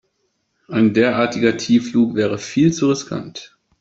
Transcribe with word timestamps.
Ein 0.67 0.95
derartiger 0.95 1.57
Tiefflug 1.57 2.15
wäre 2.15 2.39
viel 2.39 2.73
zu 2.73 2.89
riskant. 2.89 3.55